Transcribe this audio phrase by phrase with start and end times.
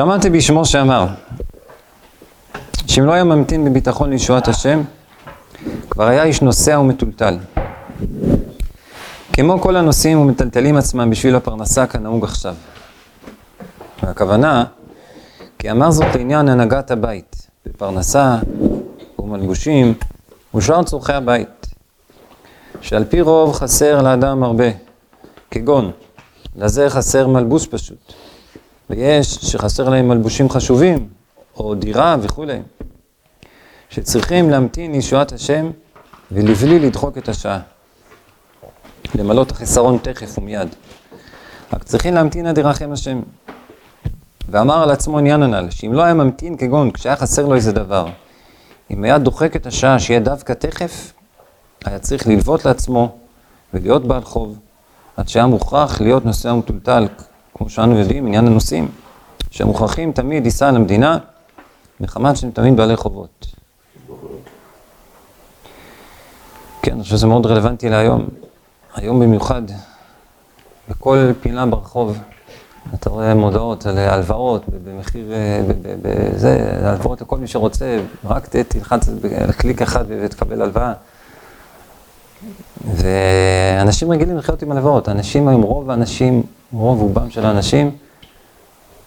[0.00, 1.06] שמעתי בשמו שאמר,
[2.86, 4.82] שאם לא היה ממתין בביטחון לישועת השם,
[5.90, 7.38] כבר היה איש נוסע ומטולטל.
[9.32, 12.54] כמו כל הנוסעים ומטלטלים עצמם בשביל הפרנסה כנהוג עכשיו.
[14.02, 14.64] והכוונה,
[15.58, 18.36] כי אמר זאת לעניין הנהגת הבית, בפרנסה
[19.18, 19.94] ומלבושים
[20.54, 21.66] ושאר צורכי הבית,
[22.80, 24.68] שעל פי רוב חסר לאדם הרבה,
[25.50, 25.90] כגון,
[26.56, 28.12] לזה חסר מלבוש פשוט,
[28.90, 31.08] ויש שחסר להם מלבושים חשובים,
[31.56, 32.58] או דירה וכולי,
[33.90, 35.70] שצריכים להמתין לישועת השם
[36.32, 37.60] ולבלי לדחוק את השעה,
[39.14, 40.68] למלא את החסרון תכף ומיד.
[41.72, 43.20] רק צריכים להמתין עד ירחם השם.
[44.48, 48.06] ואמר על עצמו עניין הנ"ל, שאם לא היה ממתין כגון כשהיה חסר לו איזה דבר,
[48.90, 51.12] אם היה דוחק את השעה שיהיה דווקא תכף,
[51.84, 53.16] היה צריך ללוות לעצמו
[53.74, 54.58] ולהיות בעל חוב,
[55.16, 57.08] עד שהיה מוכרח להיות נוסע ומטולטל,
[57.60, 58.88] כמו שאנו יודעים, עניין הנוסעים,
[59.50, 61.18] שמוכרחים תמיד ייסע על המדינה,
[62.00, 63.46] מחמת שהם תמיד בעלי חובות.
[66.82, 68.28] כן, אני חושב שזה מאוד רלוונטי להיום.
[68.94, 69.62] היום במיוחד,
[70.88, 72.18] בכל פינה ברחוב,
[72.94, 75.32] אתה רואה מודעות על הלוואות במחיר,
[76.36, 80.92] זה, הלוואות לכל מי שרוצה, רק תלחץ על קליק אחד ותקבל הלוואה.
[82.94, 85.08] ואנשים רגילים לחיות עם הלוואות.
[85.08, 87.96] אנשים היום, רוב האנשים, רוב רובם של האנשים,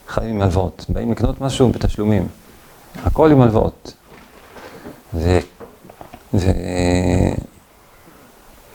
[0.08, 0.86] חיים עם הלוואות.
[0.90, 2.28] באים לקנות משהו בתשלומים.
[3.04, 3.94] הכל עם הלוואות.
[5.14, 5.38] ו...
[6.34, 6.48] ו...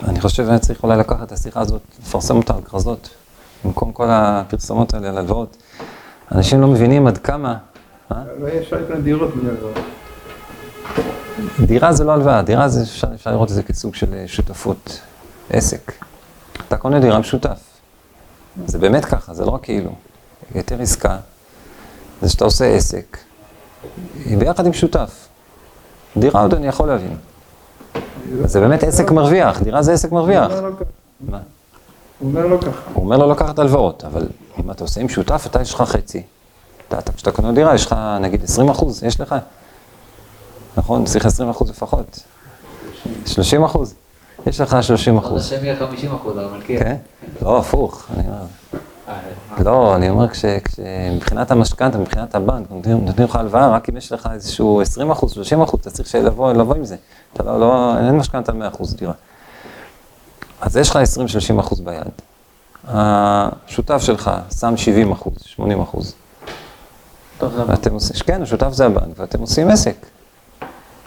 [0.04, 3.10] אני חושב שאני צריך אולי לקחת את השיחה הזאת, לפרסם אותה על כרזות,
[3.64, 5.56] במקום כל הפרסומות האלה על הלוואות.
[6.32, 7.56] אנשים לא מבינים עד כמה...
[8.10, 8.16] לא
[8.62, 9.78] אפשר לקנות דירות בלי הלוואות.
[11.66, 15.00] דירה זה לא הלוואה, דירה זה, אפשר, אפשר לראות את זה כסוג של אה, שותפות,
[15.50, 15.92] עסק.
[16.68, 17.77] אתה קונה דירה משותף.
[18.66, 19.90] זה באמת ככה, זה לא רק כאילו.
[20.54, 21.16] יותר עסקה,
[22.22, 23.18] זה שאתה עושה עסק,
[24.38, 25.28] ביחד עם שותף.
[26.16, 27.16] דירה עוד אני יכול להבין.
[28.44, 30.52] זה באמת עסק מרוויח, דירה זה עסק מרוויח.
[31.20, 31.38] מה?
[32.18, 32.90] הוא אומר לו ככה.
[32.94, 34.26] הוא אומר לו לקחת הלוואות, אבל
[34.60, 36.22] אם אתה עושה עם שותף, אתה יש לך חצי.
[36.88, 39.34] אתה, כשאתה קונה דירה, יש לך נגיד 20 אחוז, יש לך.
[40.76, 41.04] נכון?
[41.04, 42.20] צריך 20 אחוז לפחות.
[43.26, 43.94] 30 אחוז.
[44.46, 45.46] יש לך 30 אחוז.
[45.46, 46.96] השם יהיה 50 אחוז, אבל כן.
[47.42, 48.06] לא, הפוך.
[48.16, 48.44] אני אומר.
[49.64, 50.26] לא, אני אומר,
[51.12, 55.62] מבחינת המשכנתה, מבחינת הבנק, נותנים לך הלוואה, רק אם יש לך איזשהו 20 אחוז, 30
[55.62, 56.96] אחוז, אתה צריך לבוא עם זה.
[57.32, 59.12] אתה לא, לא, אין משכנתה 100 אחוז דירה.
[60.60, 60.98] אז יש לך
[61.56, 62.02] 20-30 אחוז ביד.
[62.88, 66.14] השותף שלך שם 70 אחוז, 80 אחוז.
[67.40, 70.06] ואתם עושים, כן, השותף זה הבנק, ואתם עושים עסק.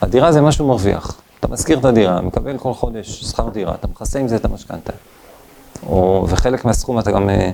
[0.01, 1.21] הדירה זה משהו מרוויח.
[1.39, 4.93] אתה משכיר את הדירה, מקבל כל חודש שכר דירה, אתה מכסה עם זה את המשכנתה.
[6.27, 7.51] וחלק מהסכום אתה גם אה,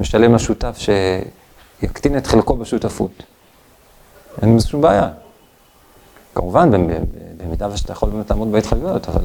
[0.00, 3.22] משלם לשותף שיקטין את חלקו בשותפות.
[4.42, 5.08] אין בזה שום בעיה.
[6.34, 6.70] כמובן,
[7.36, 9.24] במידה שאתה יכול באמת לעמוד בהתחייבויות, אבל,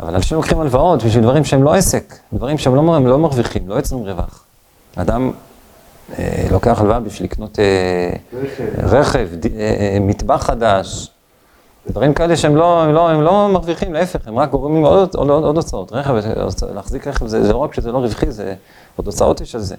[0.00, 3.74] אבל אנשים לוקחים הלוואות בשביל דברים שהם לא עסק, דברים שהם לא, לא מרוויחים, לא
[3.74, 4.44] יוצרים רווח.
[4.96, 5.32] אדם
[6.18, 11.10] אה, לוקח הלוואה בשביל לקנות אה, רכב, רכב ד, אה, מטבח חדש,
[11.88, 15.30] דברים כאלה שהם לא, הם לא, הם לא מרוויחים, להפך, הם רק גורמים עוד, עוד,
[15.30, 15.92] עוד הוצאות.
[15.92, 16.14] רכב,
[16.74, 18.54] להחזיק רכב זה, זה לא רק שזה לא רווחי, זה
[18.96, 19.76] עוד הוצאות יש על זה.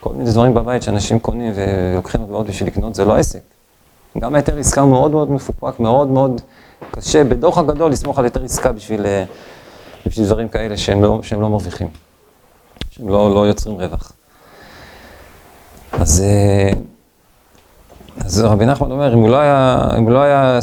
[0.00, 3.40] כל מיני דברים בבית שאנשים קונים ולוקחים הלוואות בשביל לקנות, זה לא עסק.
[4.18, 6.40] גם היתר עסקה מאוד מאוד מפוקפק, מאוד מאוד
[6.90, 9.24] קשה, בדוח הגדול לסמוך על היתר עסקה בשביל, אה,
[10.06, 11.88] בשביל דברים כאלה שהם לא, שהם לא מרוויחים,
[12.90, 14.12] שהם לא, לא יוצרים רווח.
[15.92, 16.70] אז, אה,
[18.20, 20.58] אז רבי נחמן אומר, אם הוא לא היה, אם הוא לא היה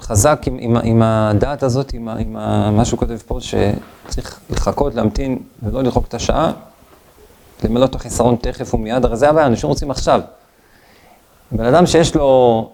[0.00, 2.32] חזק עם, עם, עם הדעת הזאת, עם, עם
[2.76, 6.52] מה שהוא כותב פה, שצריך לחכות, להמתין ולא לדחוק את השעה,
[7.64, 10.20] למלא את החיסרון תכף ומיד, הרי זה הבעיה, אנשים רוצים עכשיו.
[11.52, 12.70] בן אדם שיש לו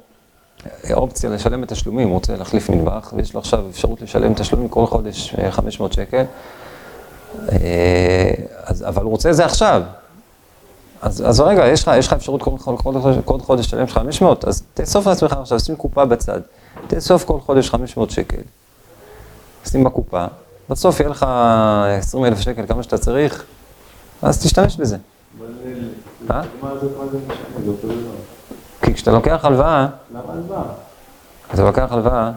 [0.92, 4.86] אופציה לשלם את תשלומים, הוא רוצה להחליף מטבח, ויש לו עכשיו אפשרות לשלם תשלומים כל
[4.86, 6.24] חודש 500 אה, שקל,
[7.52, 8.32] אה,
[8.64, 9.82] אז, אבל הוא רוצה את זה עכשיו.
[11.02, 14.44] אז, אז רגע, יש לך, יש לך אפשרות כל, כל, כל, כל חודש לשלם 500,
[14.44, 16.40] אז תאסוף לעצמך עכשיו, שים קופה בצד,
[16.86, 18.42] תאסוף כל חודש 500 שקל,
[19.64, 20.24] שים בקופה,
[20.70, 21.26] בסוף יהיה לך
[21.98, 23.44] 20 אלף שקל, כמה שאתה צריך,
[24.22, 24.96] אז תשתמש בזה.
[26.30, 26.42] אה?
[28.82, 29.88] כי כשאתה לוקח הלוואה...
[30.10, 30.62] למה הלוואה?
[31.54, 32.32] אתה לוקח הלוואה...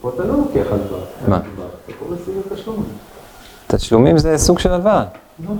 [0.00, 1.00] פה אתה לא לוקח הלוואה.
[1.28, 1.36] מה?
[1.36, 2.84] אתה קורא סביב תשלומים.
[3.66, 5.04] תשלומים זה סוג של הלוואה.
[5.48, 5.54] לא.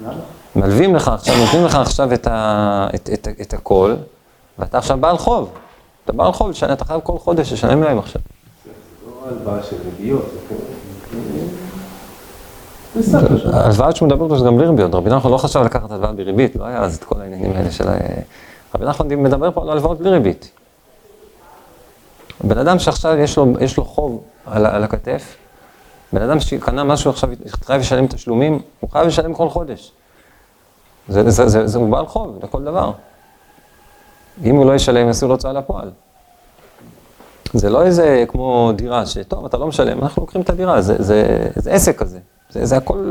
[0.00, 0.12] למה?
[0.56, 3.94] מלווים לך עכשיו, נותנים לך עכשיו את, ה, את, את, את, את הכל,
[4.58, 5.52] ואתה עכשיו בעל חוב.
[6.04, 8.22] אתה בעל חוב, אתה חייב כל חודש לשלם להם עכשיו.
[8.64, 8.70] זה
[9.06, 10.24] לא הלוואה של ריביות,
[13.52, 16.56] הלוואה שהוא מדבר פה זה גם בלי ריביות, רבי נחמן לא חשב לקחת הלוואה בריבית,
[16.56, 17.84] לא היה אז את כל העניינים האלה של
[18.74, 20.50] אבל אנחנו מדבר פה על הלוואות בלי ריבית.
[22.44, 25.36] בן אדם שעכשיו יש לו, יש לו חוב על, על הכתף,
[26.12, 27.30] בן אדם שקנה משהו עכשיו,
[27.62, 29.92] חייב לשלם תשלומים, הוא חייב לשלם כל חודש.
[31.08, 32.92] זה, זה, זה, זה הוא בעל חוב לכל דבר.
[34.44, 35.90] אם הוא לא ישלם, יעשו לו הוצאה לפועל.
[37.52, 41.48] זה לא איזה כמו דירה, שטוב, אתה לא משלם, אנחנו לוקחים את הדירה, זה, זה,
[41.56, 42.18] זה עסק כזה.
[42.50, 43.10] זה, זה הכל,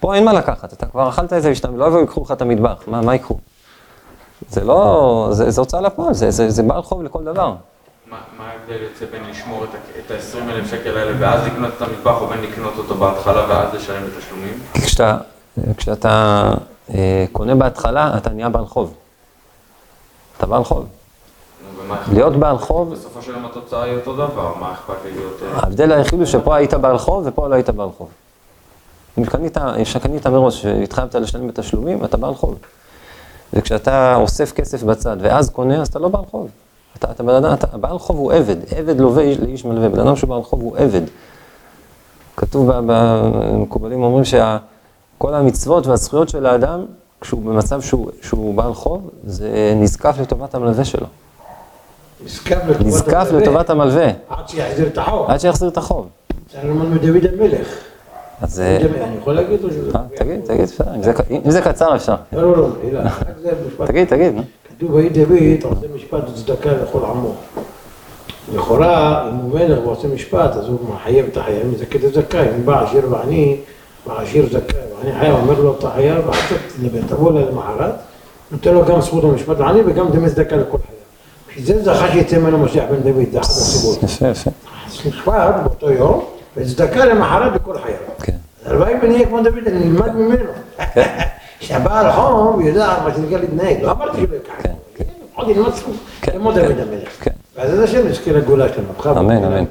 [0.00, 2.42] פה אין מה לקחת, אתה כבר אכלת את זה ושאתה לא יבואו ייקחו לך את
[2.42, 3.38] המטבח, מה, מה ייקחו?
[4.50, 7.54] זה לא, זה, זה הוצאה לפועל, זה, זה, זה בעל חוב לכל דבר.
[8.10, 12.26] מה ההבדל יוצא בין לשמור את ה-20 אלף שקל האלה ואז לקנות את המטבח או
[12.26, 14.58] בין לקנות אותו בהתחלה ואז לשלם את התשלומים?
[14.72, 15.18] כשאתה,
[15.76, 16.52] כשאתה
[17.32, 18.94] קונה בהתחלה, אתה נהיה בעל חוב.
[20.36, 20.86] אתה בעל חוב.
[22.12, 22.92] להיות בעל חוב...
[22.92, 25.42] בסופו של יום התוצאה היא אותו דבר, מה אכפת לי להיות...
[25.42, 28.08] אה, ההבדל היחיד הוא שפה היית בעל חוב ופה לא היית בעל חוב.
[29.18, 32.58] אם קנית, כשקנית מראש והתחייבת לשלם בתשלומים, אתה בעל חוב.
[33.52, 36.48] וכשאתה אוסף כסף בצד ואז קונה, אז אתה לא בעל חוב.
[36.98, 40.16] אתה, אתה בן אדם, אתה, בעל חוב הוא עבד, עבד לווה לאיש מלווה, בן אדם
[40.16, 41.02] שהוא בעל חוב הוא עבד.
[42.36, 44.24] כתוב במקובלים אומרים
[45.18, 46.84] שכל המצוות והזכויות של האדם,
[47.20, 51.06] כשהוא במצב שהוא, שהוא בעל חוב, זה נזקף לטובת המלווה שלו.
[52.84, 54.08] נזקף לטובת המלווה.
[54.28, 55.30] עד שיחזיר את החוב.
[55.30, 56.08] עד שיחזיר את החוב.
[56.52, 57.68] זה ללמוד מדוד המלך.
[58.40, 58.60] אז...
[58.60, 59.90] אני יכול להגיד או שזה...
[59.94, 60.92] אה, תגיד, תגיד, בסדר,
[61.30, 62.14] אם זה קצר אפשר.
[62.32, 63.00] לא, לא, לא,
[63.68, 63.86] משפט.
[63.86, 64.34] תגיד, תגיד.
[64.76, 67.34] כתוב, ויהי דוד עושה משפט וצדקה לכל עמו.
[68.54, 72.48] לכאורה, אם הוא מלך ועושה משפט, אז הוא מחייב את החייב, מזכה את הזכאי.
[72.56, 73.56] אם בא עשיר ועני,
[74.08, 76.24] והעשיר זכאי, ועני חייב, אומר לו, אתה חייב,
[76.92, 77.94] ואל תבוא למחרת,
[78.50, 80.98] נותן לו גם זכות המשפט לעני וגם דמי צדקה לכל חייב.
[81.48, 84.02] בשביל זה זכה שיצא ממנו משיח בן דוד, זה אחת הסיבות.
[84.02, 84.50] יפה, יפה.
[84.86, 86.24] אז משפט באותו יום,
[86.56, 87.96] וצדקה למחרת לכל חייו.
[88.22, 88.32] כן.
[88.66, 90.50] הלוואי ונהיה כמו דוד, אני נלמד ממנו.
[90.94, 91.18] כן.
[91.60, 94.52] שהבעל חום יודע מה שנקרא להתנהג, לא אמרתי שהוא יקח.
[94.62, 95.04] כן, כן.
[95.34, 96.52] עוד ילמד זכות, כן, כמו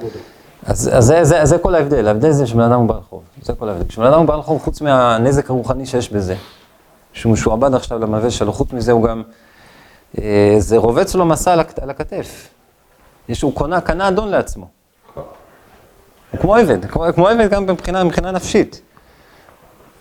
[0.01, 0.19] כן,
[0.67, 3.53] אז, אז זה, זה, זה כל ההבדל, ההבדל זה שבן אדם הוא בעל חוב, זה
[3.53, 3.87] כל ההבדל.
[3.87, 6.35] כשבן אדם הוא בעל חוב, חוץ מהנזק הרוחני שיש בזה,
[7.13, 9.23] שהוא משועבד עכשיו למלווה שלו, חוץ מזה הוא גם,
[10.21, 12.49] אה, זה רובץ לו מסע על, על הכתף.
[13.29, 14.67] יש, הוא קונה, קנה אדון לעצמו.
[16.31, 18.81] הוא כמו עבד, כמו, כמו עבד גם מבחינה, מבחינה נפשית.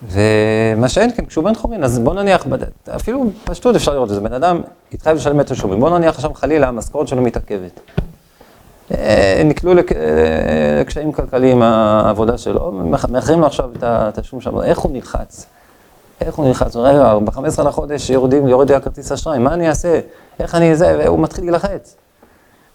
[0.03, 2.47] ומה שאין כן, כשהוא בן חורין, אז בוא נניח,
[2.97, 4.61] אפילו פשטות אפשר לראות את זה, בן אדם
[4.93, 7.81] התחייב לשלם את תשלומים, בוא נניח עכשיו חלילה המשכורת שלו מתעכבת.
[8.95, 9.81] אה, נקלעו אה,
[10.81, 15.47] לקשיים כלכליים העבודה שלו, מאח- מאחרים לו עכשיו את התשלום שלו, איך הוא נלחץ?
[16.21, 16.77] איך הוא נלחץ?
[16.77, 20.01] רגע, ב-15 לחודש יורדים, יורד לי הכרטיס אשראי, מה אני אעשה?
[20.41, 20.97] איך אני זה?
[20.99, 21.97] והוא מתחיל להילחץ.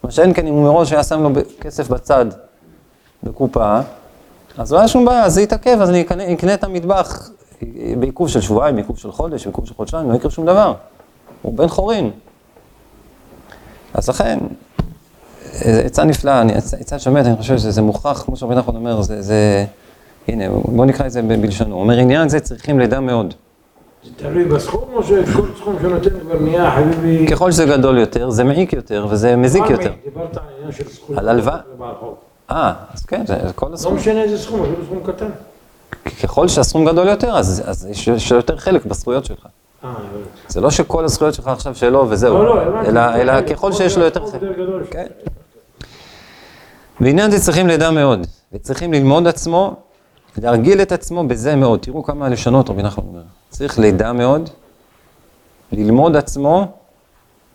[0.04, 1.30] מה שאין כן, אם הוא מראש היה שם לו
[1.62, 2.26] כסף בצד,
[3.24, 3.80] בקופה,
[4.58, 7.30] אז לא היה שום בעיה, אז זה יתעכב, אז אני אקנה, אקנה את המטבח
[8.00, 10.74] בעיכוב של שבועיים, בעיכוב של חודש, בעיכוב של חודשיים, לא יקרה שום דבר.
[11.42, 12.12] הוא בן חורין.
[13.94, 14.40] אז לכן,
[15.86, 16.44] עצה נפלאה,
[16.80, 19.66] עצה שבאמת, אני חושב שזה מוכרח, כמו שרבי נחמן אומר, זה, זה,
[20.28, 21.76] הנה, בואו נקרא את זה בלשונו.
[21.76, 23.34] הוא אומר, עניין זה צריכים לדע מאוד.
[24.04, 27.28] זה תלוי בסכום או שכל סכום שנותן כבר נהיה חביבי...
[27.28, 29.92] ככל שזה גדול יותר, זה מעיק יותר וזה מזיק יותר.
[30.04, 31.18] דיברת על עניין של זכות.
[31.18, 31.58] על הלוואה.
[32.52, 33.96] אה, אז כן, זה זה כל לא הסכום.
[33.96, 35.30] משנה איזה סכום, אפילו סכום קטן.
[36.24, 39.46] ככל שהסכום גדול יותר, אז, אז יש, יש יותר חלק בזכויות שלך.
[39.84, 39.94] אה.
[40.48, 43.16] זה לא שכל הזכויות שלך עכשיו שלו וזהו, לא, לא.
[43.16, 44.40] אלא, ככל כל שיש לו זה יותר סכום
[44.92, 45.41] חלק.
[47.02, 49.76] בעניין זה צריכים לדע מאוד, וצריכים ללמוד עצמו,
[50.38, 51.80] להרגיל את עצמו בזה מאוד.
[51.80, 53.22] תראו כמה לשונות רבי נחמן אומר.
[53.50, 54.50] צריך לדע מאוד,
[55.72, 56.68] ללמוד עצמו,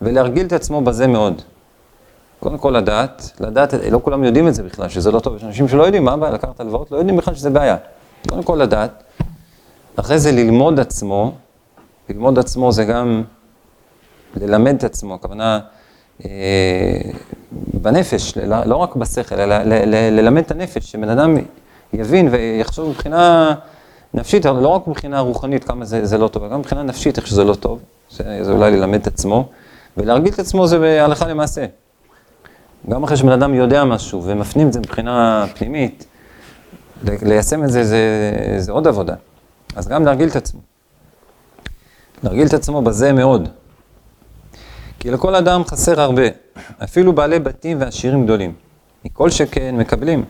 [0.03, 1.43] ולהרגיל את עצמו בזה מאוד.
[2.41, 5.37] קודם כל לדעת, לדעת, לא כולם יודעים את זה בכלל, שזה לא טוב.
[5.37, 7.77] יש אנשים שלא יודעים מה הבעיה לקחת הלוואות, לא יודעים בכלל שזה בעיה.
[8.29, 9.03] קודם כל לדעת,
[9.97, 11.35] אחרי זה ללמוד עצמו,
[12.09, 13.23] ללמוד עצמו זה גם
[14.37, 15.61] ללמד את עצמו, הכוונה
[16.25, 16.31] אה,
[17.53, 19.57] בנפש, ל- לא רק בשכל, אלא
[20.11, 21.37] ללמד את הנפש, שבן אדם
[21.93, 23.55] יבין ויחשוב מבחינה
[24.15, 27.27] נפשית, אבל לא רק מבחינה רוחנית כמה זה, זה לא טוב, גם מבחינה נפשית איך
[27.27, 29.49] שזה לא טוב, זה, זה אולי ללמד את עצמו,
[29.97, 31.67] ולהרגיל את עצמו זה בהלכה למעשה.
[32.91, 36.07] גם אחרי שבן אדם יודע משהו ומפנים את זה מבחינה פנימית,
[37.23, 38.01] ליישם את זה, זה,
[38.59, 39.15] זה עוד עבודה.
[39.77, 40.61] אז גם להרגיל את עצמו.
[42.23, 43.49] להרגיל את עצמו בזה מאוד.
[44.99, 46.23] כי לכל אדם חסר הרבה,
[46.85, 48.55] אפילו בעלי בתים ועשירים גדולים.
[49.05, 50.25] מכל שכן מקבלים.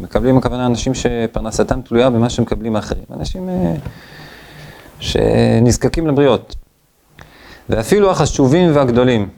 [0.00, 3.04] מקבלים הכוונה אנשים שפרנסתם תלויה במה שמקבלים האחרים.
[3.12, 3.74] אנשים אה,
[5.00, 6.56] שנזקקים לבריות.
[7.68, 9.28] ואפילו החשובים והגדולים.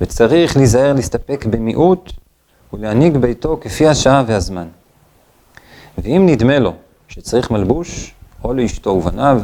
[0.00, 2.12] וצריך להיזהר להסתפק במיעוט
[2.72, 4.68] ולהנהיג ביתו כפי השעה והזמן.
[5.98, 6.74] ואם נדמה לו
[7.08, 8.14] שצריך מלבוש,
[8.44, 9.40] או לאשתו ובניו,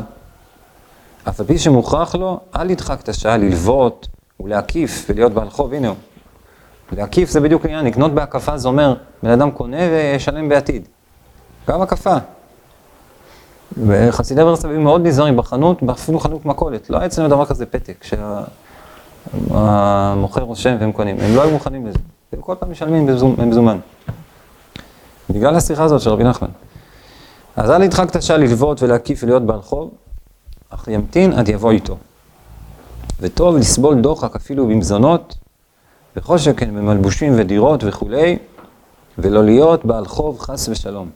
[1.28, 4.08] אף על פי שמוכרח לו, אל ידחק את השעה ללוות
[4.40, 5.96] ולהקיף ולהיות בעל חוב, הנה הוא.
[6.92, 10.88] להקיף זה בדיוק העניין, לקנות בהקפה זה אומר, בן אדם קונה וישלם בעתיד.
[11.68, 12.16] גם הקפה.
[13.86, 16.90] וחסידי ברסלב היו מאוד נזהרים בחנות, אפילו חנות מכולת.
[16.90, 18.04] לא היה אצלנו דבר כזה פתק,
[19.50, 21.16] שהמוכר רושם והם קונים.
[21.20, 21.98] הם לא היו מוכנים לזה.
[22.32, 23.78] הם כל פעם משלמים במזומן.
[25.30, 26.48] בגלל השיחה הזאת של רבי נחמן.
[27.56, 29.90] אז אל ידחק את השעה ללוות ולהקיף ולהיות בעל חוב,
[30.74, 31.96] אך ימתין עד יבוא איתו.
[33.20, 35.34] וטוב לסבול דוחק אפילו במזונות,
[36.16, 38.38] וכל שכן במלבושים ודירות וכולי,
[39.18, 41.10] ולא להיות בעל חוב חס ושלום.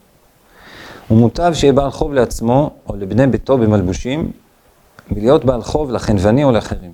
[1.11, 4.33] ומוטב שיהיה בעל חוב לעצמו או לבני ביתו במלבושים,
[5.11, 6.93] מלהיות בעל חוב לחנווני או לאחרים.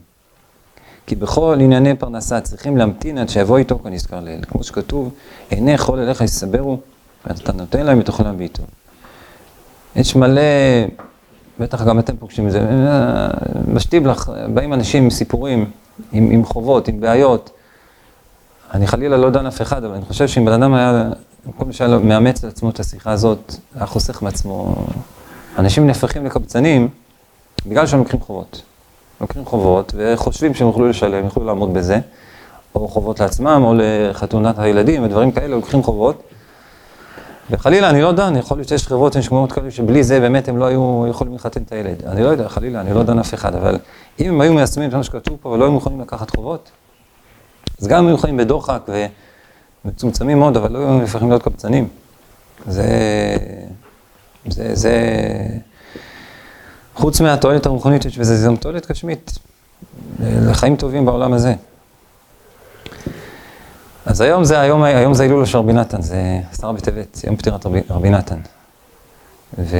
[1.06, 4.40] כי בכל ענייני פרנסה צריכים להמתין עד שיבוא איתו כנזכר לאל.
[4.48, 5.14] כמו שכתוב,
[5.50, 6.80] עיני כל אליך יסברו,
[7.26, 8.62] ואתה נותן להם את אוכלם בעיתו.
[9.96, 10.42] יש מלא,
[11.58, 12.60] בטח גם אתם פוגשים את זה,
[13.74, 15.70] בשטיבלח באים אנשים עם סיפורים,
[16.12, 17.50] עם, עם חובות, עם בעיות.
[18.74, 21.10] אני חלילה לא דן אף אחד, אבל אני חושב שאם בן אדם היה,
[21.58, 24.74] כל מי שהיה מאמץ לעצמו את השיחה הזאת, היה חוסך מעצמו.
[25.58, 26.88] אנשים נהפכים לקבצנים
[27.66, 28.62] בגלל שהם לוקחים חובות.
[29.20, 31.98] לוקחים חובות וחושבים שהם יוכלו לשלם, יוכלו לעמוד בזה,
[32.74, 36.22] או חובות לעצמם, או לחתונת הילדים ודברים כאלה, לוקחים חובות.
[37.50, 40.58] וחלילה, אני לא דן, יכול להיות שיש חברות, יש שמועות כאלה שבלי זה באמת הם
[40.58, 42.02] לא היו יכולים לחתן את הילד.
[42.06, 43.78] אני לא יודע, חלילה, אני לא דן אף אחד, אבל
[44.20, 46.70] אם הם היו מיישמים את מה שכתוב פה ולא היו מוכנים לקחת חובות,
[47.80, 48.88] אז גם הם היו חיים בדוחק
[49.84, 51.88] ומצומצמים מאוד, אבל לא היו יכולים להיות קבצנים.
[52.66, 52.86] זה,
[54.46, 54.92] זה, זה,
[56.94, 59.38] חוץ מהתועלת הרוחנית זה גם תועלת גשמית,
[60.20, 61.54] לחיים טובים בעולם הזה.
[64.06, 67.66] אז היום זה, היום, היום זה הילול של רבי נתן, זה עשרה בטבת, יום פטירת
[67.66, 68.38] רבי, רבי נתן.
[69.58, 69.76] ו...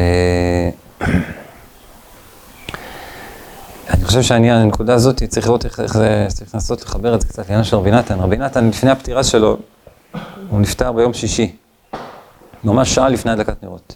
[3.90, 7.26] אני חושב שהעניין, הנקודה הזאת, צריך לראות איך, איך זה, צריך לנסות לחבר את זה
[7.26, 8.20] קצת לעניין של רבי נתן.
[8.20, 9.56] רבי נתן, לפני הפטירה שלו,
[10.48, 11.56] הוא נפטר ביום שישי,
[12.64, 13.94] ממש שעה לפני הדלקת נרות.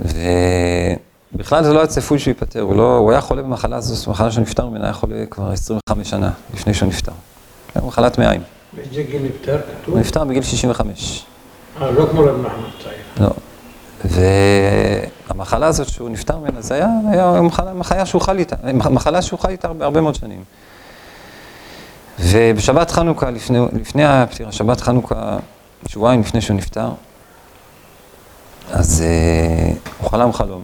[0.00, 4.10] ובכלל זה לא היה צפוי שהוא ייפטר, הוא, לא, הוא היה חולה במחלה הזו, זו
[4.10, 7.12] מחלה שהוא נפטר ממנה, היה חולה כבר 25 שנה לפני שהוא נפטר.
[7.74, 8.42] היה מחלת מעיים.
[9.22, 9.94] נפטר כתוב?
[9.94, 11.24] הוא נפטר בגיל 65.
[11.80, 12.96] אה, לא כמו רב נחמן צעיר.
[13.20, 13.30] לא.
[14.04, 19.40] והמחלה הזאת שהוא נפטר ממנה, זה היה, היה מחלה, מחלה שהוא חי איתה, מחלה שהוא
[19.40, 20.44] חי איתה הרבה, הרבה מאוד שנים.
[22.18, 25.36] ובשבת חנוכה, לפני, לפני הפטירה, שבת חנוכה,
[25.88, 26.88] שבועיים לפני שהוא נפטר,
[28.72, 30.62] אז uh, הוא חלם חלום.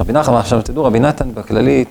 [0.00, 1.84] רבי נחמן, עכשיו תדעו, רבי נתן בכללי,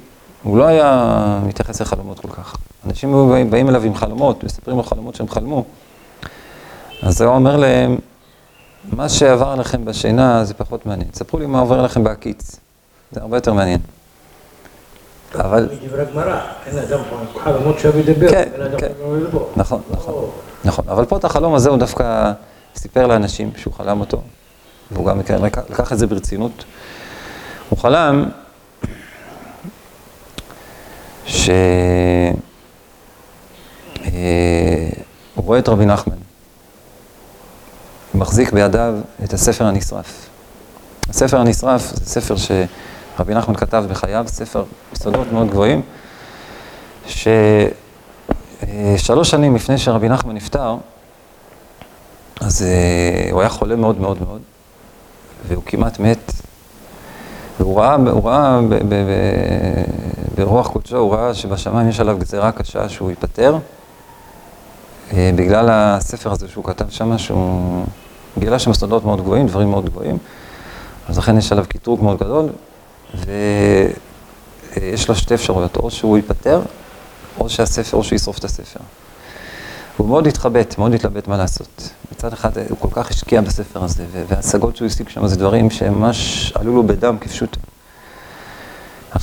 [0.46, 2.56] הוא לא היה מתייחס לחלומות כל כך.
[2.88, 5.66] אנשים באים, באים אליו עם חלומות, מספרים לו חלומות שהם חלמו.
[7.02, 7.98] אז הוא אומר להם,
[8.92, 11.10] מה שעבר עליכם בשינה זה פחות מעניין.
[11.14, 12.60] ספרו לי מה עובר עליכם בהקיץ.
[13.12, 13.80] זה הרבה יותר מעניין.
[15.36, 15.70] אבל...
[15.84, 17.00] בדברי גמרא, אין אדם
[17.44, 18.92] חלומות שאוהב לדבר, כן, אדם כן.
[19.34, 19.50] לא.
[19.56, 20.30] נכון, נכון,
[20.66, 20.86] נכון.
[20.90, 22.32] אבל פה את החלום הזה הוא דווקא
[22.76, 24.22] סיפר לאנשים שהוא חלם אותו,
[24.92, 25.20] והוא גם
[25.70, 26.66] לקח את זה ברצינות.
[27.70, 28.26] הוא חלם
[31.26, 31.50] ש...
[34.06, 34.90] אה,
[35.36, 36.16] רואה את רבי נחמן,
[38.16, 40.30] מחזיק בידיו את הספר הנשרף.
[41.10, 44.64] הספר הנשרף זה ספר שרבי נחמן כתב בחייו, ספר
[44.94, 45.82] יסודות מאוד גבוהים,
[47.08, 47.72] ששלוש
[49.32, 50.76] שנים לפני שרבי נחמן נפטר,
[52.42, 54.42] אז אה, הוא היה חולה מאוד מאוד מאוד,
[55.48, 56.32] והוא כמעט מת,
[57.60, 59.12] והוא ראה, הוא ראה ב, ב, ב,
[60.36, 63.58] ברוח קודשו, הוא ראה שבשמיים יש עליו גזירה קשה שהוא ייפטר,
[65.14, 67.86] אה, בגלל הספר הזה שהוא כתב שם, שהוא
[68.40, 70.18] גילה שם סודות מאוד גבוהים, דברים מאוד גבוהים,
[71.10, 72.50] אז לכן יש עליו קטרוג מאוד גדול,
[73.16, 76.62] ויש לו שתי אפשרויות, או שהוא ייפטר,
[77.40, 78.80] או שהספר, או שהוא ישרוף את הספר.
[79.98, 81.90] הוא מאוד התחבט, מאוד התלבט מה לעשות.
[82.12, 86.52] מצד אחד הוא כל כך השקיע בספר הזה, וההשגות שהוא השיג שם זה דברים שממש
[86.56, 87.60] עלו לו בדם כפשוטו.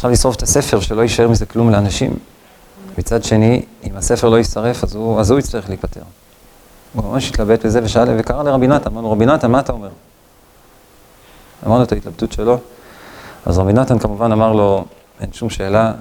[0.02, 2.11] עכשיו לשרוף את הספר, שלא יישאר מזה כלום לאנשים.
[2.99, 6.00] מצד שני, אם הספר לא יישרף, אז הוא, אז הוא יצטרך להיפטר.
[6.92, 9.88] הוא ממש התלבט בזה ושאל, וקרא לרבי נתן, אמרנו, רבי נתן, מה אתה אומר?
[11.66, 12.59] אמרנו את ההתלבטות שלו.
[13.47, 14.85] אז רבי נתן כמובן אמר לו,
[15.21, 15.92] אין שום שאלה,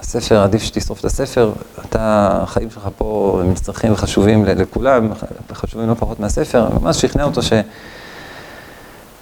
[0.00, 1.52] הספר, עדיף שתשרוף את הספר,
[1.84, 5.12] אתה, החיים שלך פה הם נצרכים וחשובים לכולם,
[5.52, 7.52] חשובים לא פחות מהספר, ממש שכנע אותו ש...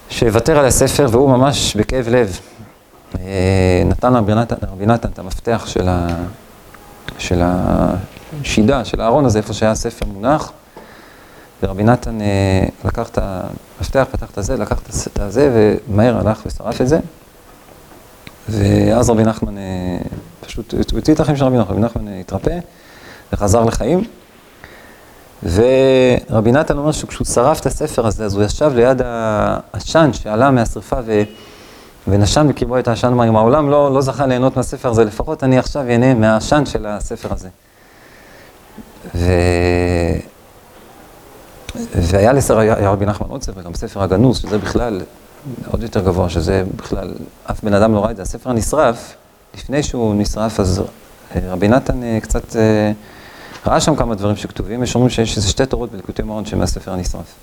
[0.09, 2.39] שיוותר על הספר, והוא ממש בכאב לב
[3.85, 6.07] נתן לרבי נתן, את המפתח של, ה...
[7.17, 10.51] של השידה, של הארון הזה, איפה שהיה הספר מונח,
[11.63, 16.81] ורבי נתן אה, לקח את המפתח, פתח את הזה, לקח את הזה, ומהר הלך ושרף
[16.81, 16.99] את זה.
[18.49, 19.97] ואז רבי נחמן, אה,
[20.45, 22.59] פשוט, הוא הוציא את החיים של רבי נחמן, רבי נחמן אה, התרפא
[23.33, 24.03] וחזר לחיים.
[25.43, 30.99] ורבי נתן אומר שכשהוא שרף את הספר הזה, אז הוא ישב ליד העשן שעלה מהשרפה
[32.07, 32.11] ו...
[32.11, 35.89] ונשם בקרבו את העשן, אם העולם לא, לא זכה ליהנות מהספר הזה, לפחות אני עכשיו
[35.89, 37.49] אהנה מהעשן של הספר הזה.
[39.15, 39.31] ו...
[41.95, 45.01] והיה לסר, רבי נחמן עוד ספר, גם ספר הגנוז, שזה בכלל
[45.71, 47.13] עוד יותר גבוה, שזה בכלל,
[47.51, 48.21] אף בן אדם לא ראה את זה.
[48.21, 49.15] הספר הנשרף,
[49.53, 50.81] לפני שהוא נשרף, אז
[51.35, 52.91] אה, רבי נתן אה, קצת אה,
[53.65, 57.35] ראה שם כמה דברים שכתובים, יש אומרים שיש איזה שתי תורות בליקוטי מורון שמהספר הנשרף.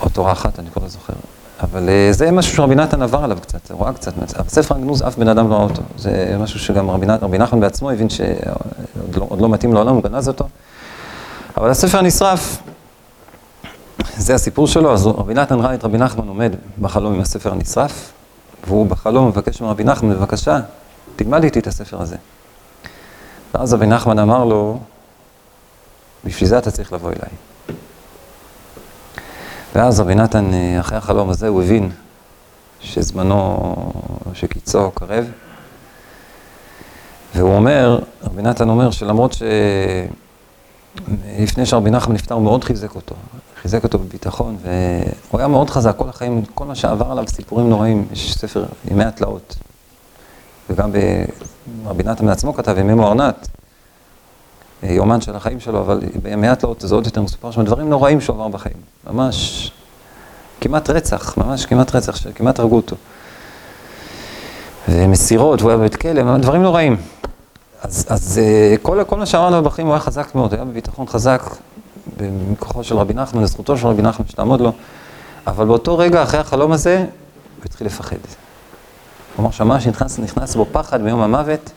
[0.00, 1.14] או תורה אחת, אני כבר לא זוכר.
[1.60, 4.12] אבל זה משהו שרבי נתן עבר עליו קצת, הוא ראה קצת.
[4.38, 5.82] הספר הגנוז, אף בן אדם לא ראה אותו.
[5.98, 10.48] זה משהו שגם רבי נחמן בעצמו הבין שעוד לא, לא מתאים לעולם, הוא גנז אותו.
[11.56, 12.62] אבל הספר נשרף,
[14.16, 18.12] זה הסיפור שלו, אז רבי נתן ראה את רבי נחמן עומד בחלום עם הספר הנשרף,
[18.66, 20.60] והוא בחלום מבקש מרבי נחמן, בבקשה,
[21.16, 22.16] תלמד איתי את הספר הזה.
[23.54, 24.78] ואז רבי נחמן אמר לו,
[26.24, 27.30] בשביל זה אתה צריך לבוא אליי.
[29.74, 30.50] ואז רבי נתן,
[30.80, 31.90] אחרי החלום הזה, הוא הבין
[32.80, 33.74] שזמנו,
[34.34, 35.26] שקיצו קרב,
[37.34, 39.42] והוא אומר, רבי נתן אומר שלמרות ש...
[41.38, 43.14] לפני שרבי נחמן נפטר, הוא מאוד חיזק אותו.
[43.62, 48.06] חיזק אותו בביטחון, והוא היה מאוד חזק, כל החיים, כל מה שעבר עליו, סיפורים נוראים,
[48.12, 49.56] יש ספר ימי התלאות.
[50.70, 50.90] וגם
[51.84, 53.48] רבי נתן בעצמו כתב, ימי מוארנת,
[54.84, 58.36] יומן של החיים שלו, אבל בימי התלאות זה עוד יותר מסופר שם, דברים נוראים שהוא
[58.36, 58.76] עבר בחיים.
[59.10, 59.70] ממש,
[60.60, 62.96] כמעט רצח, ממש כמעט רצח, כמעט הרגו אותו.
[64.88, 66.96] ומסירות, והוא היה בבית כלא, דברים נוראים.
[67.82, 71.42] אז, אז אה, כל, כל מה שאמרנו בבחרים הוא היה חזק מאוד, היה בביטחון חזק,
[72.50, 74.72] מכוחו של רבי נחמן, לזכותו של רבי נחמן, שתעמוד לו.
[75.46, 78.16] אבל באותו רגע, אחרי החלום הזה, הוא התחיל לפחד.
[79.36, 81.70] כלומר, שמע שנכנס נכנס בו פחד מיום המוות,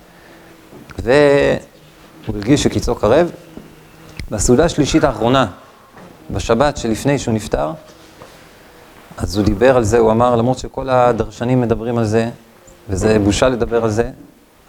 [2.28, 3.32] והוא הרגיש שקיצו קרב.
[4.32, 5.48] בסעודה השלישית האחרונה,
[6.32, 7.72] בשבת שלפני שהוא נפטר,
[9.18, 12.30] אז הוא דיבר על זה, הוא אמר, למרות שכל הדרשנים מדברים על זה,
[12.90, 14.10] וזה בושה לדבר על זה,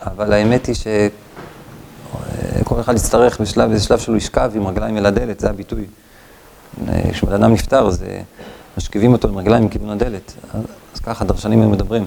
[0.07, 5.41] אבל האמת היא שכל אחד יצטרך בשלב, באיזה שלב שלו לשכב עם רגליים אל הדלת,
[5.41, 5.85] זה הביטוי.
[7.13, 8.05] כשבן אדם נפטר, אז
[8.79, 10.33] משכיבים אותו עם רגליים מכיוון הדלת.
[10.95, 12.07] אז ככה דרשנים הם מדברים.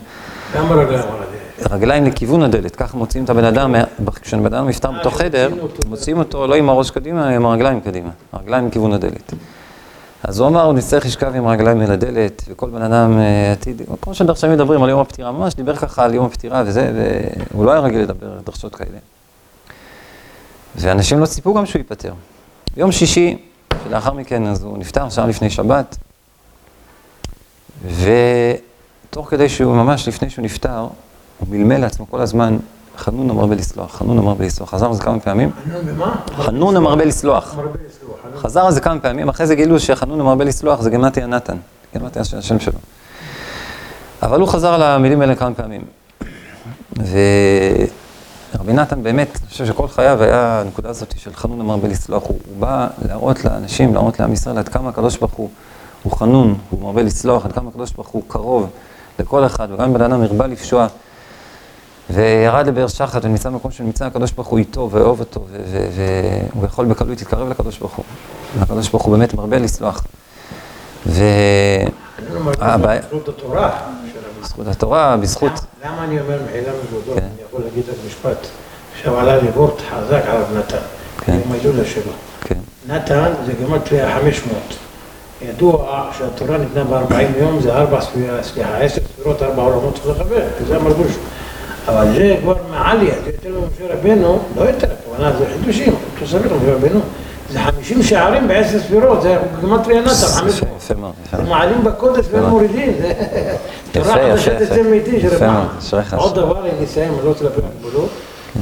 [0.56, 1.31] למה רגליים על הדלת?
[1.70, 3.76] רגליים לכיוון הדלת, ככה מוציאים את הבן אדם,
[4.22, 5.50] כשבן אדם נפטר בתוך חדר,
[5.86, 8.10] מוציאים אותו לא עם הראש קדימה, עם הרגליים קדימה.
[8.32, 9.34] הרגליים לכיוון הדלת.
[10.24, 13.20] אז הוא אמר, הוא נצטרך לשכב עם הרגליים אל הדלת, וכל בן אדם
[13.52, 16.92] עתיד, כמו שדרשנים מדברים על יום הפטירה, ממש דיבר ככה על יום הפטירה וזה,
[17.52, 18.98] והוא לא היה רגיל לדבר על דרשות כאלה.
[20.76, 22.14] ואנשים לא ציפו גם שהוא ייפטר.
[22.76, 23.38] ביום שישי,
[23.84, 25.98] שלאחר מכן, אז הוא נפטר, שעה לפני שבת,
[29.10, 30.88] ותוך כדי שהוא, ממש לפני שהוא נפטר,
[31.42, 32.58] הוא מלמל לעצמו כל הזמן,
[32.98, 34.70] חנון המרבה לסלוח, חנון המרבה לסלוח.
[34.70, 35.52] חזר על זה כמה פעמים.
[36.32, 37.56] חנון המרבה לסלוח.
[37.56, 38.42] מרבה לסלוח.
[38.42, 41.58] חזר על זה כמה פעמים, אחרי זה גילו שחנון המרבה לסלוח זה גמטיה נתן,
[41.96, 42.80] גמטיה של השם שלו.
[44.24, 45.82] אבל הוא חזר על המילים האלה כמה פעמים.
[46.98, 52.24] ורבי נתן באמת, אני חושב שכל חייו היה הנקודה הזאת של חנון המרבה לסלוח.
[52.24, 55.50] הוא, הוא בא להראות לאנשים, להראות לעם ישראל עד כמה הקדוש ברוך הוא,
[56.04, 58.70] הוא חנון, הוא מרבה לסלוח, עד כמה הקדוש ברוך הוא קרוב
[59.20, 60.88] לכל אחד, וגם אם בן אדם הרבה לפשוע.
[62.10, 65.46] וירד לבאר שחת ונמצא במקום שנמצא, הקדוש ברוך הוא איתו ואוהב אותו,
[66.54, 68.06] והוא יכול בקלות להתקרב לקדוש ברוך הוא.
[68.62, 70.04] הקדוש ברוך הוא באמת מרבה לסלוח.
[71.06, 71.24] ו...
[72.60, 73.72] בזכות התורה.
[74.42, 75.52] בזכות התורה, בזכות...
[75.86, 77.18] למה אני אומר מחילה מזודות?
[77.18, 78.48] אני יכול להגיד רק משפט.
[78.96, 80.78] עכשיו עלה לי וורט חזק עליו נתן.
[81.28, 82.12] יום ההילולה שלו.
[82.88, 84.58] נתן זה גמטריה 500.
[85.42, 88.02] ידוע שהתורה ניתנה ב-40 יום, זה ארבע,
[88.42, 91.12] סליחה, עשר ספירות, ארבע עולמות צריך לכבד, כי זה המלבוש.
[91.88, 96.76] אבל זה כבר מעליה, זה יותר ממשה רבנו, לא יותר, הכוונה זה חידושים, תוספת למשה
[96.76, 97.00] רבנו.
[97.52, 100.62] זה חמישים שערים בעשר ספירות, זה גמטריה נתן, חמש...
[100.78, 103.14] יפה מאוד, יפה זה מעלים בקודש והם מורידים, זה
[103.92, 105.60] תורה חדשה תצא מאיתי של רבנו.
[106.16, 108.10] עוד דבר, אני אסיים, אני לא רוצה להפעיל גבולות.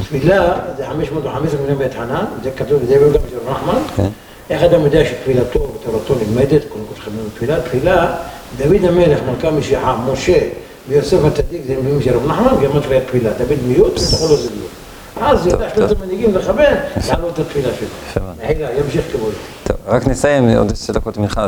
[0.01, 4.07] תפילה זה 515 מילים בית חנן, זה כתוב, זה גם של רחמן.
[4.49, 8.15] איך אדם יודע שתפילתו ותורתו נלמדת, קודם כל ללמוד תפילה, תפילה,
[8.57, 10.39] דוד המלך, מלכה משיחה, משה
[10.89, 14.71] ויוסף הצדיק, זה מילים של רב נחמן, גמטריה תפילה, דוד מיעוט, ותוכל לו זה מיעוט.
[15.21, 16.73] אז יודע שלושת המנהיגים לכוון,
[17.07, 18.21] לעלות את התפילה שלו.
[18.43, 19.33] מחילה, ימשיך כבוד.
[19.63, 21.47] טוב, רק נסיים עוד שתי דקות מנחה.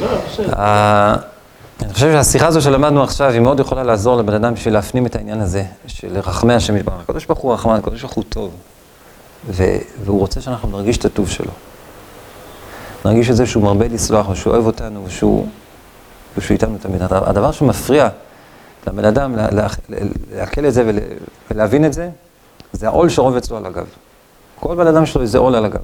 [0.00, 0.52] לא, בסדר.
[1.82, 5.16] אני חושב שהשיחה הזו שלמדנו עכשיו, היא מאוד יכולה לעזור לבן אדם בשביל להפנים את
[5.16, 7.00] העניין הזה, של רחמי השם יתברך.
[7.04, 8.50] הקדוש ברוך הוא רחמן, הקדוש ברוך הוא טוב,
[10.04, 11.50] והוא רוצה שאנחנו נרגיש את הטוב שלו.
[13.04, 15.46] נרגיש את זה שהוא מרבה לסלוח ושהוא אוהב אותנו ושהוא,
[16.36, 17.02] ושהוא איתנו תמיד.
[17.10, 18.08] הדבר שמפריע
[18.86, 19.36] לבן אדם
[20.32, 20.98] לעכל את זה ול,
[21.50, 22.10] ולהבין את זה,
[22.72, 23.86] זה העול שרובץ לו על הגב.
[24.60, 25.80] כל בן אדם שלו איזה עול על הגב.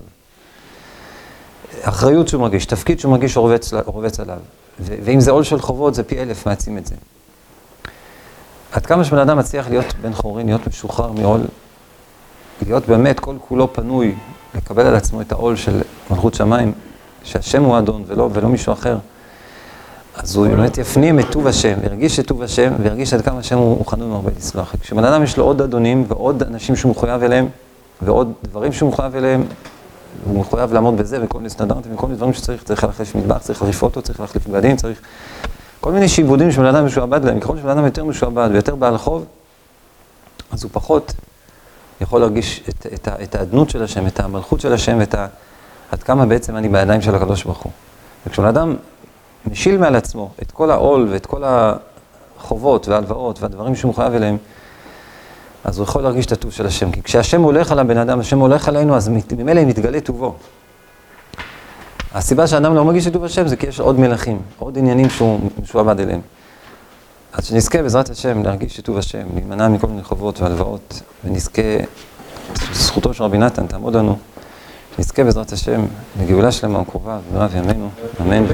[1.82, 4.38] אחריות שהוא מרגיש, תפקיד שהוא מרגיש שרובץ עליו.
[4.80, 6.94] ואם זה עול של חובות, זה פי אלף מעצים את זה.
[8.72, 11.40] עד כמה שבן אדם מצליח להיות בן חורין, להיות משוחרר מעול,
[12.62, 14.14] להיות באמת כל כולו פנוי,
[14.54, 15.80] לקבל על עצמו את העול של
[16.10, 16.72] מלכות שמיים,
[17.24, 18.98] שהשם הוא אדון ולא, ולא מישהו אחר,
[20.16, 23.58] אז הוא באמת יפנים את טוב השם, וירגיש את טוב השם, וירגיש עד כמה השם
[23.58, 24.74] הוא, חנון הרבה לסלוח.
[24.80, 27.48] כשבן אדם יש לו עוד אדונים ועוד אנשים שהוא מחויב אליהם,
[28.02, 29.44] ועוד דברים שהוא מחויב אליהם,
[30.24, 33.62] הוא מחויב לעמוד בזה וכל מיני סטנדרטים וכל מיני דברים שצריך, צריך להחליף מטבח, צריך
[33.62, 35.00] להחליף אוטו, צריך להחליף בגדים, צריך...
[35.80, 39.24] כל מיני שיבודים שבן אדם משועבד להם, ככל שבן אדם יותר משועבד ויותר בעל חוב,
[40.52, 41.12] אז הוא פחות
[42.00, 45.26] יכול להרגיש את, את, את, את האדנות של השם, את המלכות של השם, ואת ה,
[45.90, 47.72] עד כמה בעצם אני בידיים של הקדוש ברוך הוא.
[48.26, 48.76] וכשבן אדם
[49.50, 54.36] משיל מעל עצמו את כל העול ואת כל החובות וההלוואות והדברים שהוא מחויב אליהם,
[55.64, 56.92] אז הוא יכול להרגיש את הטוב של השם.
[56.92, 60.34] כי כשהשם הולך על הבן אדם, השם הולך עלינו, אז ממילא מתגלה טובו.
[62.14, 65.40] הסיבה שאדם לא מרגיש את טוב השם זה כי יש עוד מלכים, עוד עניינים שהוא
[65.62, 66.20] משועבד אליהם.
[67.32, 71.62] אז שנזכה בעזרת השם להרגיש את טוב השם, להימנע מכל מיני חובות והלוואות, ונזכה,
[72.72, 74.18] זכותו של רבי נתן תעמוד לנו,
[74.96, 75.80] שנזכה בעזרת השם
[76.20, 78.44] לגאולה שלמה וקרובה, במהרה בימינו, אמן.